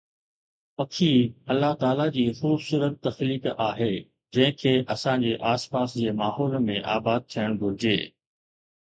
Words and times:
پکي 0.77 1.11
الله 1.51 1.73
تعاليٰ 1.81 2.05
جي 2.15 2.23
خوبصورت 2.39 2.95
تخليق 3.07 3.45
آهي، 3.69 3.89
جنهن 4.37 4.55
کي 4.61 4.73
اسان 4.95 5.21
جي 5.25 5.35
آس 5.51 5.65
پاس 5.75 5.93
جي 5.99 6.07
ماحول 6.23 6.57
۾ 6.69 6.79
آباد 6.95 7.29
ٿيڻ 7.35 7.55
گهرجي 7.61 7.95